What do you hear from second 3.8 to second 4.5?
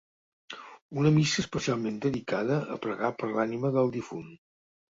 difunt.